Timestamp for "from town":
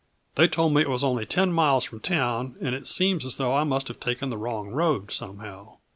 1.83-2.55